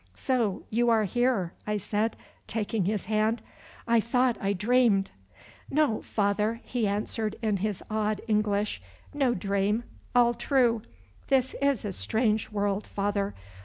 [0.15, 2.17] "So you are here," I said,
[2.47, 3.43] taking his hand.
[3.87, 5.11] "I thought I dreamed."
[5.69, 8.81] "No, Father," he answered in his odd English,
[9.13, 9.83] "no dream;
[10.15, 10.81] all true.
[11.27, 13.35] This is a strange world, Father.